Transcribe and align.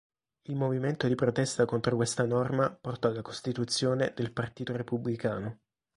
Il 0.47 0.55
movimento 0.55 1.07
di 1.07 1.13
protesta 1.13 1.65
contro 1.65 1.95
questa 1.95 2.25
norma 2.25 2.71
portò 2.73 3.09
alla 3.09 3.21
costituzione 3.21 4.13
del 4.15 4.33
Partito 4.33 4.75
Repubblicano. 4.75 5.59